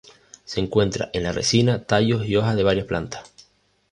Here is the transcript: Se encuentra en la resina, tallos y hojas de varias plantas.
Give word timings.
Se 0.45 0.59
encuentra 0.59 1.11
en 1.13 1.21
la 1.21 1.31
resina, 1.31 1.83
tallos 1.85 2.25
y 2.25 2.35
hojas 2.35 2.55
de 2.55 2.63
varias 2.63 2.87
plantas. 2.87 3.31